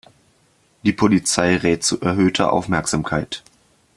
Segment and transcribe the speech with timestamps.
[0.81, 3.43] Die Polizei rät zu erhöhter Aufmerksamkeit.